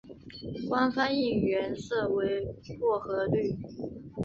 [0.67, 2.43] 官方应援色为
[2.79, 3.55] 薄荷绿。